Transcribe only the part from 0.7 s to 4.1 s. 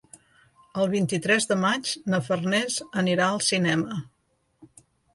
El vint-i-tres de maig na Farners anirà al cinema.